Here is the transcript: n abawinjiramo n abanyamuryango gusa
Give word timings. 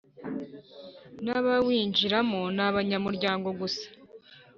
n 1.23 1.25
abawinjiramo 1.37 2.41
n 2.57 2.59
abanyamuryango 2.67 3.47
gusa 3.59 3.85